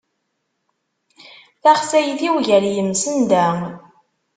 [1.63, 3.45] Taxsayt-iw gar yimsenda.